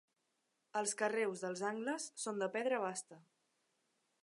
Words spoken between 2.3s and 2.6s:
de